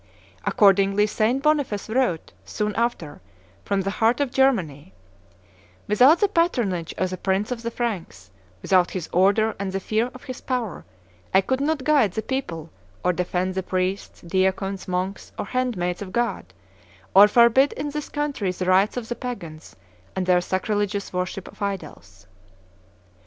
[0.45, 1.43] Accordingly St.
[1.43, 3.21] Boniface wrote, soon after,
[3.63, 4.93] from the heart of Germany,
[5.87, 8.31] "Without the patronage of the prince of the Franks,
[8.63, 10.85] without his order and the fear of his power,
[11.35, 12.71] I could not guide the people,
[13.05, 16.51] or defend the priests, deacons, monks, or handmaids of God,
[17.13, 19.75] or forbid in this country the rites of the Pagans
[20.15, 22.25] and their sacrilegious worship of idols."